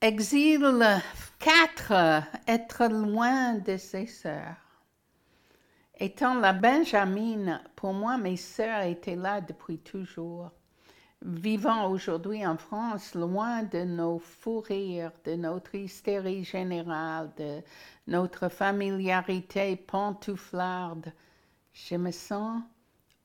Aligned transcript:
Exil 0.00 1.02
4. 1.40 2.22
Être 2.46 2.86
loin 2.86 3.54
de 3.54 3.76
ses 3.76 4.06
sœurs. 4.06 4.54
Étant 5.98 6.38
la 6.38 6.52
Benjamine, 6.52 7.60
pour 7.74 7.92
moi, 7.94 8.16
mes 8.16 8.36
sœurs 8.36 8.82
étaient 8.82 9.16
là 9.16 9.40
depuis 9.40 9.78
toujours. 9.78 10.52
Vivant 11.22 11.90
aujourd'hui 11.90 12.46
en 12.46 12.56
France, 12.56 13.16
loin 13.16 13.64
de 13.64 13.80
nos 13.80 14.20
fous 14.20 14.60
rires, 14.60 15.10
de 15.24 15.34
notre 15.34 15.74
hystérie 15.74 16.44
générale, 16.44 17.32
de 17.36 17.60
notre 18.06 18.48
familiarité 18.48 19.74
pantouflarde, 19.74 21.12
je 21.72 21.96
me 21.96 22.12
sens 22.12 22.62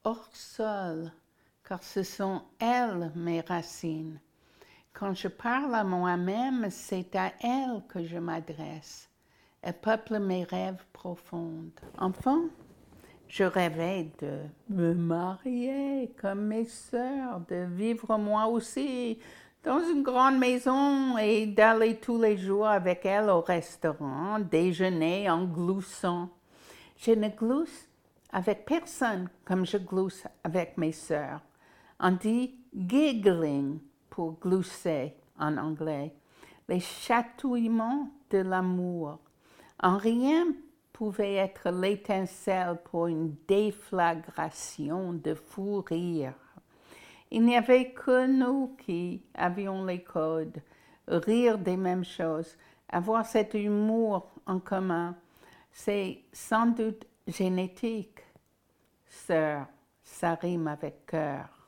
hors 0.04 0.28
sol, 0.34 1.12
car 1.64 1.84
ce 1.84 2.02
sont 2.02 2.42
elles 2.58 3.12
mes 3.14 3.42
racines. 3.42 4.20
Quand 4.94 5.16
je 5.16 5.28
parle 5.28 5.74
à 5.74 5.84
moi-même, 5.84 6.68
c'est 6.70 7.16
à 7.16 7.34
elles 7.42 7.82
que 7.90 8.04
je 8.04 8.20
m'adresse. 8.20 9.10
Elles 9.64 9.74
peuplent 9.74 10.20
mes 10.20 10.44
rêves 10.44 10.86
profonds. 10.94 11.72
Enfant, 11.98 12.44
je 13.28 13.44
rêvais 13.44 14.12
de 14.22 14.42
me 14.70 14.94
marier 14.94 16.14
comme 16.22 16.46
mes 16.46 16.66
sœurs, 16.66 17.42
de 17.50 17.66
vivre 17.66 18.18
moi 18.20 18.46
aussi 18.46 19.18
dans 19.64 19.80
une 19.80 20.04
grande 20.04 20.38
maison 20.38 21.18
et 21.18 21.48
d'aller 21.48 21.96
tous 21.96 22.22
les 22.22 22.38
jours 22.38 22.68
avec 22.68 23.04
elles 23.06 23.30
au 23.30 23.42
restaurant, 23.42 24.38
déjeuner 24.40 25.28
en 25.28 25.46
gloussant. 25.46 26.30
Je 26.98 27.12
ne 27.12 27.30
glousse 27.30 27.88
avec 28.32 28.64
personne 28.66 29.28
comme 29.44 29.66
je 29.66 29.78
glousse 29.78 30.28
avec 30.44 30.78
mes 30.78 30.92
sœurs. 30.92 31.42
On 32.00 32.12
dit 32.12 32.54
giggling 32.76 33.80
pour 34.14 34.40
glousser 34.40 35.16
en 35.40 35.58
anglais, 35.58 36.14
les 36.70 36.80
chatouillements 36.80 38.12
de 38.30 38.38
l'amour. 38.38 39.18
En 39.82 39.98
rien 39.98 40.54
pouvait 40.92 41.34
être 41.34 41.72
l'étincelle 41.72 42.80
pour 42.84 43.08
une 43.08 43.34
déflagration 43.48 45.14
de 45.14 45.34
fou 45.34 45.82
rire. 45.82 46.36
Il 47.32 47.44
n'y 47.44 47.58
avait 47.58 47.92
que 47.92 48.28
nous 48.28 48.76
qui 48.86 49.24
avions 49.34 49.84
les 49.84 50.04
codes, 50.04 50.62
rire 51.08 51.58
des 51.58 51.76
mêmes 51.76 52.06
choses, 52.06 52.56
avoir 52.90 53.26
cet 53.26 53.56
humour 53.56 54.30
en 54.46 54.60
commun. 54.60 55.16
C'est 55.72 56.22
sans 56.32 56.68
doute 56.68 57.08
génétique. 57.26 58.20
Sœur, 59.08 59.66
ça 60.04 60.36
rime 60.36 60.68
avec 60.68 61.08
cœur. 61.08 61.63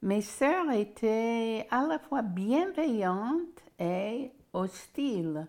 Mes 0.00 0.22
sœurs 0.22 0.70
étaient 0.70 1.66
à 1.72 1.84
la 1.84 1.98
fois 1.98 2.22
bienveillantes 2.22 3.64
et 3.80 4.30
hostiles. 4.52 5.48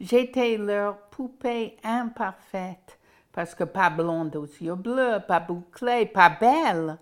J'étais 0.00 0.56
leur 0.56 0.98
poupée 1.10 1.76
imparfaite, 1.84 2.98
parce 3.30 3.54
que 3.54 3.62
pas 3.62 3.88
blonde 3.88 4.34
aux 4.34 4.46
yeux 4.46 4.74
bleus, 4.74 5.20
pas 5.28 5.38
bouclée, 5.38 6.06
pas 6.06 6.28
belle. 6.28 6.98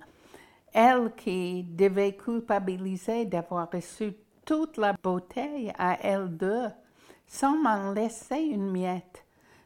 Elle 0.70 1.14
qui 1.14 1.62
devait 1.62 2.14
culpabiliser 2.14 3.24
d'avoir 3.24 3.70
reçu 3.70 4.14
toute 4.44 4.76
la 4.76 4.92
beauté 4.92 5.72
à 5.78 5.98
elle 6.02 6.28
deux, 6.36 6.68
sans 7.26 7.56
m'en 7.56 7.92
laisser 7.92 8.36
une 8.40 8.70
miette, 8.70 9.24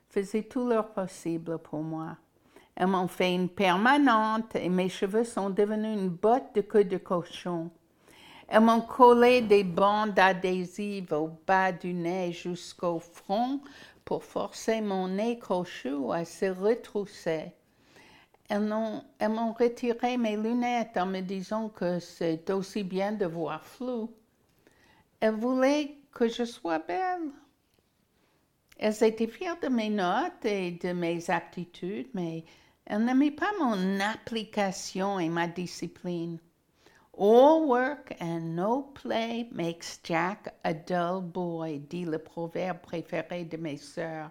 faisait 0.09 0.45
tout 0.45 0.69
leur 0.69 0.93
possible 0.93 1.59
pour 1.59 1.83
moi. 1.83 2.17
Elles 2.81 2.87
m'ont 2.87 3.09
fait 3.09 3.35
une 3.35 3.51
permanente 3.51 4.57
et 4.57 4.71
mes 4.71 4.89
cheveux 4.89 5.25
sont 5.25 5.51
devenus 5.51 5.99
une 5.99 6.09
botte 6.09 6.55
de 6.55 6.63
queue 6.63 6.85
de 6.85 6.97
cochon. 6.97 7.71
Elles 8.49 8.63
m'ont 8.63 8.81
collé 8.81 9.43
des 9.43 9.65
bandes 9.65 10.19
adhésives 10.19 11.13
au 11.13 11.29
bas 11.47 11.73
du 11.73 11.93
nez 11.93 12.33
jusqu'au 12.33 12.99
front 12.99 13.61
pour 14.03 14.25
forcer 14.25 14.81
mon 14.81 15.09
nez 15.09 15.39
crochu 15.39 15.93
à 16.11 16.25
se 16.25 16.47
retrousser. 16.47 17.53
Elles 18.49 18.63
m'ont 18.63 19.53
retiré 19.53 20.17
mes 20.17 20.39
lunettes 20.39 20.97
en 20.97 21.05
me 21.05 21.21
disant 21.21 21.69
que 21.69 21.99
c'est 21.99 22.49
aussi 22.49 22.83
bien 22.83 23.13
de 23.13 23.27
voir 23.27 23.63
flou. 23.63 24.11
Elles 25.21 25.35
voulaient 25.35 25.99
que 26.15 26.29
je 26.29 26.45
sois 26.45 26.79
belle. 26.79 27.31
Elles 28.79 29.05
étaient 29.05 29.27
fières 29.27 29.61
de 29.61 29.69
mes 29.69 29.91
notes 29.91 30.47
et 30.47 30.71
de 30.71 30.93
mes 30.93 31.29
aptitudes, 31.29 32.09
mais 32.15 32.47
elles 32.87 33.05
n'aimaient 33.05 33.31
pas 33.31 33.53
mon 33.61 34.01
application 34.01 35.19
et 35.19 35.29
ma 35.29 35.47
discipline. 35.47 36.39
All 37.19 37.67
work 37.67 38.15
and 38.21 38.57
no 38.57 38.83
play 38.95 39.49
makes 39.53 40.01
Jack 40.03 40.55
a 40.65 40.73
dull 40.73 41.21
boy, 41.21 41.79
dit 41.79 42.05
le 42.05 42.19
proverbe 42.19 42.81
préféré 42.81 43.45
de 43.45 43.57
mes 43.57 43.77
sœurs. 43.77 44.31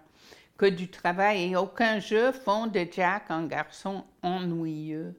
Que 0.58 0.66
du 0.66 0.90
travail 0.90 1.52
et 1.52 1.56
aucun 1.56 2.00
jeu 2.00 2.32
font 2.32 2.66
de 2.66 2.86
Jack 2.90 3.30
un 3.30 3.46
garçon 3.46 4.04
ennuyeux. 4.22 5.14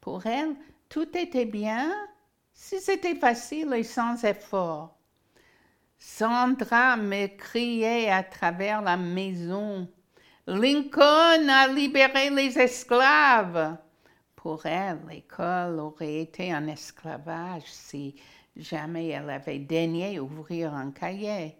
Pour 0.00 0.26
elle, 0.26 0.54
tout 0.88 1.16
était 1.16 1.44
bien 1.46 1.92
si 2.52 2.80
c'était 2.80 3.16
facile 3.16 3.72
et 3.74 3.82
sans 3.82 4.24
effort. 4.24 4.96
Sandra 5.98 6.96
me 6.96 7.26
criait 7.36 8.10
à 8.10 8.22
travers 8.22 8.82
la 8.82 8.96
maison. 8.96 9.88
Lincoln 10.48 11.48
a 11.48 11.68
libéré 11.68 12.28
les 12.30 12.58
esclaves. 12.58 13.76
Pour 14.34 14.66
elle, 14.66 14.98
l'école 15.08 15.78
aurait 15.78 16.16
été 16.16 16.52
un 16.52 16.66
esclavage 16.66 17.62
si 17.66 18.16
jamais 18.56 19.10
elle 19.10 19.30
avait 19.30 19.60
daigné 19.60 20.18
ouvrir 20.18 20.74
un 20.74 20.90
cahier. 20.90 21.54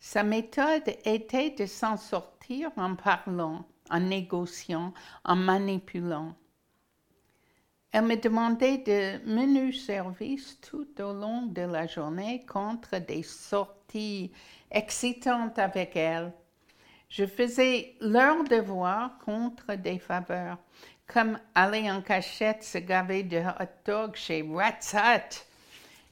Sa 0.00 0.22
méthode 0.22 0.88
était 1.04 1.50
de 1.50 1.66
s'en 1.66 1.98
sortir 1.98 2.70
en 2.78 2.94
parlant, 2.94 3.66
en 3.90 4.00
négociant, 4.00 4.94
en 5.26 5.36
manipulant. 5.36 6.34
Elle 7.92 8.06
me 8.06 8.16
demandait 8.16 8.78
de 8.78 9.22
menus 9.30 9.84
services 9.84 10.58
tout 10.62 10.98
au 11.02 11.12
long 11.12 11.42
de 11.42 11.60
la 11.60 11.86
journée 11.86 12.46
contre 12.46 12.96
des 13.00 13.22
sorties 13.22 14.32
excitantes 14.70 15.58
avec 15.58 15.94
elle. 15.94 16.32
Je 17.16 17.26
faisais 17.26 17.94
leur 18.00 18.42
devoir 18.42 19.18
contre 19.18 19.76
des 19.76 20.00
faveurs 20.00 20.58
comme 21.06 21.38
aller 21.54 21.88
en 21.88 22.02
cachette 22.02 22.64
se 22.64 22.78
gaver 22.78 23.22
de 23.22 23.38
hot 23.38 23.70
dog 23.86 24.16
chez 24.16 24.42
Rat's 24.42 24.92
Hut. 24.94 25.46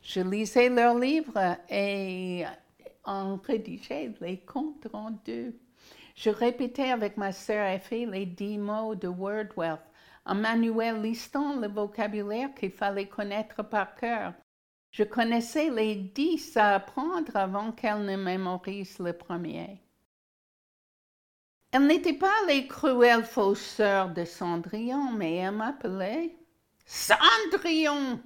Je 0.04 0.20
lisais 0.20 0.68
leurs 0.68 0.96
livres 0.96 1.56
et 1.68 2.44
en 3.02 3.34
rédigeais 3.34 4.12
les 4.20 4.38
comptes 4.42 4.86
rendus. 4.92 5.56
Je 6.14 6.30
répétais 6.30 6.92
avec 6.92 7.16
ma 7.16 7.32
sœur 7.32 7.66
Effie 7.66 8.06
les 8.06 8.26
dix 8.26 8.56
mots 8.56 8.94
de 8.94 9.08
Wordwealth, 9.08 9.82
un 10.24 10.34
manuel 10.34 11.02
listant 11.02 11.56
le 11.56 11.66
vocabulaire 11.66 12.54
qu'il 12.54 12.70
fallait 12.70 13.08
connaître 13.08 13.64
par 13.64 13.96
cœur. 13.96 14.34
Je 14.92 15.02
connaissais 15.02 15.68
les 15.68 15.96
dix 15.96 16.56
à 16.56 16.76
apprendre 16.76 17.34
avant 17.34 17.72
qu'elle 17.72 18.04
ne 18.04 18.16
mémorise 18.16 19.00
le 19.00 19.12
premier. 19.12 19.80
Elle 21.74 21.86
n'était 21.86 22.12
pas 22.12 22.34
les 22.46 22.66
cruelles 22.66 23.24
fausses 23.24 23.80
de 23.80 24.26
Cendrillon, 24.26 25.10
mais 25.12 25.36
elle 25.36 25.52
m'appelait 25.52 26.36
Cendrillon. 26.84 28.20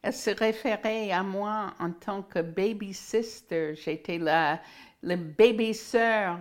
Elle 0.00 0.12
se 0.14 0.30
référait 0.30 1.12
à 1.12 1.22
moi 1.22 1.74
en 1.78 1.90
tant 1.92 2.22
que 2.22 2.38
baby 2.38 2.94
sister. 2.94 3.74
J'étais 3.74 4.16
la, 4.16 4.62
la 5.02 5.16
baby 5.16 5.74
sœur. 5.74 6.38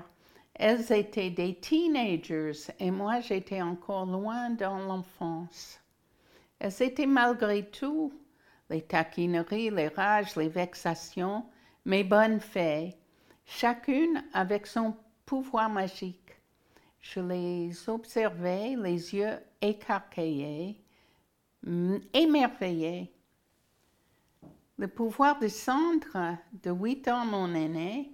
Elles 0.54 0.94
étaient 0.94 1.30
des 1.30 1.56
teenagers 1.56 2.72
et 2.80 2.90
moi 2.90 3.20
j'étais 3.20 3.62
encore 3.62 4.06
loin 4.06 4.50
dans 4.52 4.78
l'enfance. 4.78 5.82
Elles 6.58 6.84
étaient 6.84 7.06
malgré 7.06 7.70
tout 7.70 8.14
les 8.70 8.82
taquineries, 8.82 9.72
les 9.72 9.90
rages, 9.90 10.38
les 10.38 10.48
vexations, 10.48 11.44
mes 11.84 12.06
bonnes 12.06 12.40
fées, 12.40 12.96
chacune 13.46 14.24
avec 14.34 14.68
son 14.68 14.96
pouvoir 15.26 15.70
magique. 15.70 16.42
Je 17.00 17.20
les 17.20 17.90
observais, 17.90 18.76
les 18.78 19.14
yeux 19.14 19.38
écarquillés, 19.62 20.82
émerveillés. 22.14 23.14
Le 24.78 24.88
pouvoir 24.88 25.40
de 25.40 25.48
Cendre, 25.48 26.38
de 26.64 26.72
huit 26.72 27.08
ans 27.08 27.26
mon 27.26 27.54
aîné, 27.54 28.12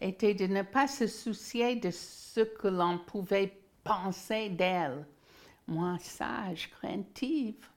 était 0.00 0.34
de 0.34 0.46
ne 0.46 0.62
pas 0.62 0.86
se 0.86 1.06
soucier 1.06 1.76
de 1.76 1.90
ce 1.90 2.40
que 2.40 2.68
l'on 2.68 2.98
pouvait 2.98 3.58
penser 3.82 4.50
d'elle. 4.50 5.06
Moi, 5.66 5.96
sage, 5.98 6.70
craintive, 6.70 7.68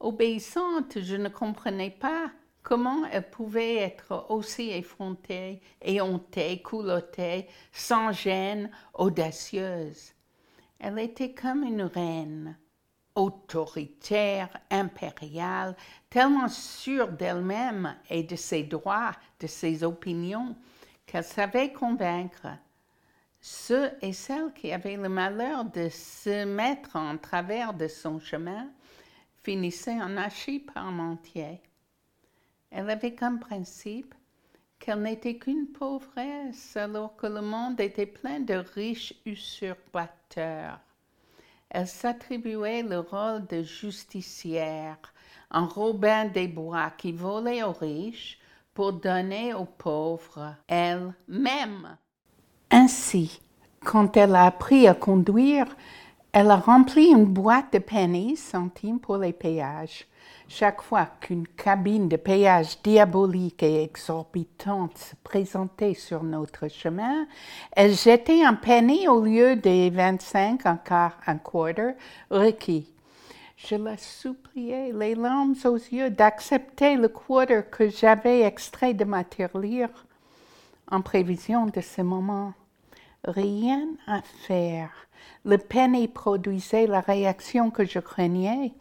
obéissante, 0.00 1.00
je 1.00 1.16
ne 1.16 1.28
comprenais 1.28 1.90
pas 1.90 2.32
Comment 2.62 3.06
elle 3.06 3.28
pouvait 3.30 3.76
être 3.76 4.26
aussi 4.28 4.70
effrontée, 4.70 5.60
éhontée, 5.80 6.60
coulottée, 6.62 7.48
sans 7.72 8.12
gêne, 8.12 8.70
audacieuse? 8.94 10.12
Elle 10.78 10.98
était 10.98 11.32
comme 11.32 11.64
une 11.64 11.82
reine, 11.82 12.56
autoritaire, 13.14 14.48
impériale, 14.70 15.76
tellement 16.08 16.48
sûre 16.48 17.08
d'elle-même 17.08 17.96
et 18.08 18.22
de 18.22 18.36
ses 18.36 18.62
droits, 18.62 19.12
de 19.40 19.46
ses 19.46 19.82
opinions, 19.82 20.54
qu'elle 21.06 21.24
savait 21.24 21.72
convaincre 21.72 22.46
ceux 23.40 23.90
et 24.02 24.12
celles 24.12 24.52
qui 24.52 24.70
avaient 24.70 24.96
le 24.96 25.08
malheur 25.08 25.64
de 25.64 25.88
se 25.88 26.44
mettre 26.44 26.96
en 26.96 27.16
travers 27.16 27.72
de 27.72 27.88
son 27.88 28.20
chemin 28.20 28.68
finissaient 29.42 30.00
en 30.00 30.16
archi-parmentier. 30.18 31.62
Elle 32.70 32.90
avait 32.90 33.14
comme 33.14 33.40
principe 33.40 34.14
qu'elle 34.78 35.02
n'était 35.02 35.36
qu'une 35.36 35.66
pauvresse 35.66 36.76
alors 36.76 37.16
que 37.16 37.26
le 37.26 37.42
monde 37.42 37.80
était 37.80 38.06
plein 38.06 38.40
de 38.40 38.54
riches 38.54 39.14
usurpateurs. 39.26 40.80
Elle 41.68 41.86
s'attribuait 41.86 42.82
le 42.82 43.00
rôle 43.00 43.46
de 43.46 43.62
justicière, 43.62 44.98
un 45.50 45.66
Robin 45.66 46.24
des 46.26 46.48
Bois 46.48 46.90
qui 46.96 47.12
volait 47.12 47.62
aux 47.62 47.72
riches 47.72 48.38
pour 48.74 48.94
donner 48.94 49.54
aux 49.54 49.66
pauvres 49.66 50.54
elle-même. 50.66 51.96
Ainsi, 52.70 53.40
quand 53.84 54.16
elle 54.16 54.34
a 54.34 54.46
appris 54.46 54.88
à 54.88 54.94
conduire, 54.94 55.66
elle 56.32 56.50
a 56.50 56.56
rempli 56.56 57.06
une 57.06 57.24
boîte 57.24 57.72
de 57.72 57.78
pennies 57.78 58.36
centimes 58.36 59.00
pour 59.00 59.18
les 59.18 59.32
péages. 59.32 60.06
Chaque 60.52 60.82
fois 60.82 61.06
qu'une 61.20 61.46
cabine 61.46 62.08
de 62.08 62.16
péage 62.16 62.82
diabolique 62.82 63.62
et 63.62 63.84
exorbitante 63.84 64.98
se 64.98 65.14
présentait 65.22 65.94
sur 65.94 66.24
notre 66.24 66.66
chemin, 66.66 67.28
elle 67.70 67.94
jetait 67.94 68.42
un 68.42 68.54
penny 68.54 69.06
au 69.06 69.20
lieu 69.20 69.54
des 69.54 69.90
25, 69.90 70.66
un 70.66 70.76
quart, 70.76 71.16
un 71.28 71.36
quarter 71.36 71.92
requis. 72.32 72.92
Je 73.58 73.76
la 73.76 73.96
suppliais, 73.96 74.90
les 74.92 75.14
larmes 75.14 75.54
aux 75.66 75.76
yeux, 75.76 76.10
d'accepter 76.10 76.96
le 76.96 77.08
quarter 77.08 77.62
que 77.70 77.88
j'avais 77.88 78.42
extrait 78.42 78.92
de 78.92 79.04
ma 79.04 79.22
tirelire 79.22 80.04
en 80.90 81.00
prévision 81.00 81.66
de 81.66 81.80
ce 81.80 82.02
moment. 82.02 82.54
Rien 83.24 83.86
à 84.08 84.20
faire. 84.48 84.90
Le 85.44 85.58
penny 85.58 86.08
produisait 86.08 86.88
la 86.88 87.00
réaction 87.00 87.70
que 87.70 87.84
je 87.84 88.00
craignais. 88.00 88.72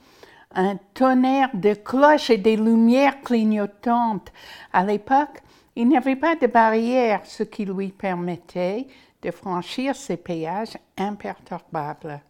Un 0.56 0.78
tonnerre 0.94 1.52
de 1.54 1.74
cloches 1.74 2.32
et 2.32 2.38
des 2.38 2.56
lumières 2.56 3.22
clignotantes. 3.22 4.32
À 4.74 4.84
l'époque, 4.84 5.42
il 5.76 5.88
n'y 5.88 5.98
avait 5.98 6.16
pas 6.16 6.36
de 6.36 6.48
barrière, 6.48 7.22
ce 7.26 7.44
qui 7.44 7.66
lui 7.66 7.90
permettait 7.90 8.88
de 9.22 9.32
franchir 9.32 9.96
ces 9.96 10.18
péages 10.18 10.78
imperturbables. 10.98 12.22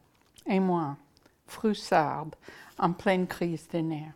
Et 0.45 0.59
moi, 0.59 0.97
Froussarde, 1.47 2.35
en 2.77 2.91
pleine 2.91 3.27
crise 3.27 3.67
de 3.69 3.79
nerfs. 3.79 4.13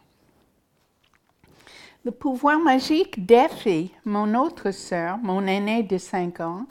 Le 2.05 2.11
pouvoir 2.11 2.59
magique 2.59 3.25
d'Effie, 3.25 3.91
mon 4.03 4.35
autre 4.35 4.71
sœur, 4.71 5.17
mon 5.19 5.47
aînée 5.47 5.83
de 5.83 5.97
cinq 5.97 6.41
ans, 6.41 6.65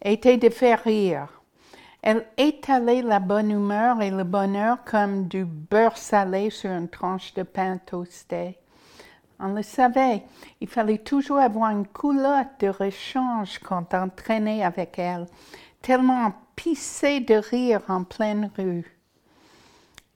était 0.00 0.36
de 0.36 0.48
faire 0.48 0.84
rire. 0.84 1.37
Elle 2.02 2.26
étalait 2.36 3.02
la 3.02 3.18
bonne 3.18 3.50
humeur 3.50 4.00
et 4.00 4.10
le 4.10 4.24
bonheur 4.24 4.84
comme 4.84 5.26
du 5.26 5.44
beurre 5.44 5.96
salé 5.96 6.50
sur 6.50 6.70
une 6.70 6.88
tranche 6.88 7.34
de 7.34 7.42
pain 7.42 7.78
toasté. 7.78 8.58
On 9.40 9.48
le 9.48 9.62
savait, 9.62 10.24
il 10.60 10.68
fallait 10.68 10.98
toujours 10.98 11.38
avoir 11.38 11.70
une 11.70 11.86
coulotte 11.86 12.60
de 12.60 12.68
rechange 12.68 13.58
quand 13.60 13.94
on 13.94 14.08
traînait 14.08 14.64
avec 14.64 14.98
elle, 14.98 15.26
tellement 15.80 16.32
pissée 16.56 17.20
de 17.20 17.34
rire 17.34 17.82
en 17.88 18.04
pleine 18.04 18.50
rue. 18.56 18.98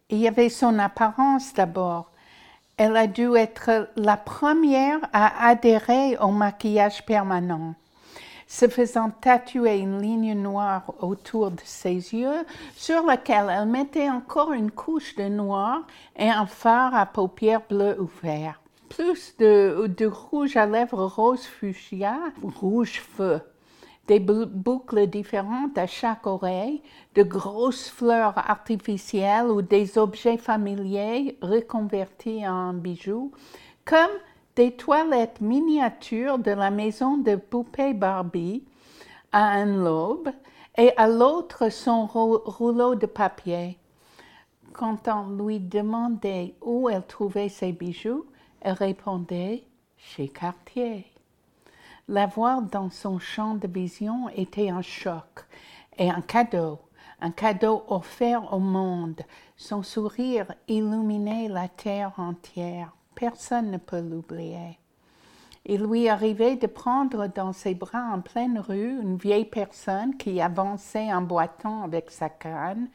Il 0.09 0.19
y 0.19 0.29
avait 0.29 0.49
son 0.49 0.79
apparence 0.79 1.55
d'abord. 1.55 2.11
Elle 2.77 2.97
a 2.97 3.07
dû 3.07 3.37
être 3.37 3.91
la 3.97 4.17
première 4.17 4.99
à 5.13 5.49
adhérer 5.49 6.17
au 6.19 6.31
maquillage 6.31 7.05
permanent 7.07 7.75
se 8.53 8.69
faisant 8.69 9.09
tatouer 9.09 9.79
une 9.79 10.03
ligne 10.03 10.35
noire 10.35 10.93
autour 11.01 11.53
de 11.53 11.63
ses 11.65 11.95
yeux, 12.15 12.45
sur 12.77 13.03
laquelle 13.07 13.51
elle 13.51 13.67
mettait 13.67 14.11
encore 14.11 14.53
une 14.53 14.71
couche 14.71 15.17
de 15.17 15.25
noir 15.25 15.87
et 16.17 16.29
un 16.29 16.45
phare 16.45 16.95
à 16.95 17.07
paupières 17.07 17.63
bleues 17.67 17.99
ouvertes. 17.99 18.61
Plus 18.91 19.35
de, 19.39 19.91
de 19.97 20.05
rouge 20.05 20.59
à 20.59 20.67
lèvres 20.67 21.07
rose 21.07 21.47
fuchsia, 21.47 22.19
rouge 22.43 23.01
feu, 23.01 23.41
des 24.07 24.21
boucles 24.21 25.07
différentes 25.07 25.79
à 25.79 25.87
chaque 25.87 26.27
oreille, 26.27 26.83
de 27.15 27.23
grosses 27.23 27.89
fleurs 27.89 28.37
artificielles 28.37 29.47
ou 29.47 29.63
des 29.63 29.97
objets 29.97 30.37
familiers 30.37 31.39
reconvertis 31.41 32.47
en 32.47 32.75
bijoux, 32.75 33.33
comme 33.87 34.11
des 34.57 34.73
toilettes 34.73 35.41
miniatures 35.41 36.39
de 36.39 36.51
la 36.51 36.71
maison 36.71 37.17
de 37.17 37.37
poupée 37.37 37.95
Barbie 37.95 38.65
à 39.33 39.45
un 39.45 39.77
lobe 39.83 40.31
et 40.77 40.93
à 40.97 41.09
l'autre 41.09 41.71
son 41.71 42.07
rouleau 42.07 42.95
de 42.95 43.07
papier. 43.07 43.79
Quand 44.73 45.09
on 45.09 45.43
lui 45.43 45.61
demandait 45.61 46.55
où 46.63 46.89
elle 46.89 47.07
trouvait 47.07 47.49
ses 47.49 47.73
bijoux, 47.73 48.27
elle 48.61 48.75
répondait 48.75 49.65
chez 49.97 50.29
Cartier. 50.29 51.07
La 52.09 52.27
voir 52.27 52.63
dans 52.63 52.91
son 52.91 53.19
champ 53.19 53.55
de 53.55 53.69
vision 53.69 54.29
était 54.31 54.71
un 54.71 54.83
choc 54.83 55.47
et 55.97 56.11
un 56.11 56.21
cadeau, 56.21 56.79
un 57.21 57.31
cadeau 57.31 57.85
offert 57.89 58.53
au 58.53 58.59
monde. 58.59 59.21
Son 59.57 59.83
sourire 59.83 60.53
illuminait 60.69 61.49
la 61.49 61.69
terre 61.69 62.13
entière. 62.19 62.93
Personne 63.15 63.71
ne 63.71 63.79
peut 63.79 64.01
l'oublier. 64.01 64.79
Il 65.65 65.83
lui 65.83 66.09
arrivait 66.09 66.57
de 66.57 66.67
prendre 66.67 67.29
dans 67.29 67.53
ses 67.53 67.75
bras 67.75 68.13
en 68.13 68.21
pleine 68.21 68.59
rue 68.59 69.01
une 69.01 69.17
vieille 69.17 69.45
personne 69.45 70.17
qui 70.17 70.41
avançait 70.41 71.13
en 71.13 71.23
boitant 71.23 71.85
avec 71.85 72.11
sa 72.11 72.29
canne 72.29 72.89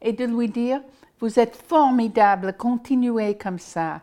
et 0.00 0.12
de 0.12 0.24
lui 0.24 0.48
dire 0.48 0.80
Vous 1.18 1.40
êtes 1.40 1.56
formidable, 1.56 2.56
continuez 2.56 3.36
comme 3.36 3.58
ça. 3.58 4.02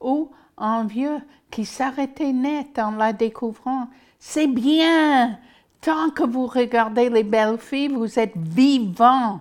Ou 0.00 0.30
un 0.56 0.84
vieux 0.84 1.20
qui 1.50 1.66
s'arrêtait 1.66 2.32
net 2.32 2.78
en 2.78 2.92
la 2.92 3.12
découvrant 3.12 3.88
C'est 4.18 4.46
bien, 4.46 5.38
tant 5.82 6.08
que 6.10 6.24
vous 6.24 6.46
regardez 6.46 7.10
les 7.10 7.22
belles 7.22 7.58
filles, 7.58 7.88
vous 7.88 8.18
êtes 8.18 8.36
vivant. 8.36 9.40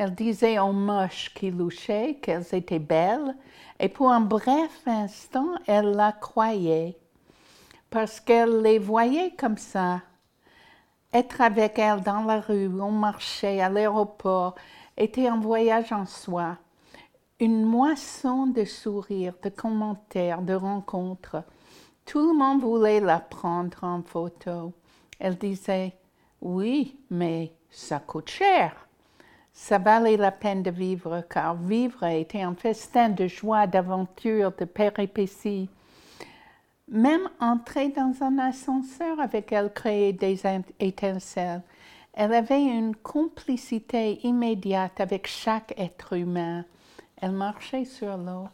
Elle 0.00 0.14
disait 0.14 0.60
aux 0.60 0.72
moches 0.72 1.34
qui 1.34 1.50
louchaient 1.50 2.20
qu'elles 2.22 2.54
étaient 2.54 2.78
belles 2.78 3.34
et 3.80 3.88
pour 3.88 4.12
un 4.12 4.20
bref 4.20 4.70
instant, 4.86 5.56
elle 5.66 5.90
la 5.90 6.12
croyait, 6.12 6.96
parce 7.90 8.20
qu'elle 8.20 8.62
les 8.62 8.78
voyait 8.78 9.34
comme 9.36 9.56
ça. 9.56 10.02
Être 11.12 11.40
avec 11.40 11.80
elle 11.80 12.02
dans 12.02 12.22
la 12.22 12.38
rue, 12.38 12.66
au 12.66 12.90
marché, 12.90 13.60
à 13.60 13.68
l'aéroport, 13.68 14.54
était 14.96 15.26
un 15.26 15.40
voyage 15.40 15.90
en 15.90 16.06
soi, 16.06 16.58
une 17.40 17.64
moisson 17.64 18.46
de 18.46 18.64
sourires, 18.64 19.34
de 19.42 19.48
commentaires, 19.48 20.42
de 20.42 20.54
rencontres. 20.54 21.42
Tout 22.06 22.20
le 22.20 22.38
monde 22.38 22.60
voulait 22.60 23.00
la 23.00 23.18
prendre 23.18 23.82
en 23.82 24.00
photo. 24.02 24.72
Elle 25.18 25.36
disait, 25.36 25.92
oui, 26.40 27.00
mais 27.10 27.52
ça 27.68 27.98
coûte 27.98 28.30
cher. 28.30 28.87
Ça 29.60 29.76
valait 29.76 30.16
la 30.16 30.30
peine 30.30 30.62
de 30.62 30.70
vivre, 30.70 31.24
car 31.28 31.56
vivre 31.56 32.04
était 32.04 32.42
un 32.42 32.54
festin 32.54 33.08
de 33.08 33.26
joie, 33.26 33.66
d'aventure, 33.66 34.52
de 34.52 34.64
péripéties. 34.64 35.68
Même 36.86 37.28
entrer 37.40 37.88
dans 37.88 38.14
un 38.22 38.38
ascenseur 38.38 39.18
avec 39.18 39.50
elle 39.50 39.72
créait 39.72 40.12
des 40.12 40.40
étincelles. 40.78 41.62
Elle 42.14 42.34
avait 42.34 42.62
une 42.62 42.94
complicité 42.94 44.24
immédiate 44.24 45.00
avec 45.00 45.26
chaque 45.26 45.74
être 45.76 46.16
humain. 46.16 46.64
Elle 47.20 47.32
marchait 47.32 47.84
sur 47.84 48.16
l'eau. 48.16 48.46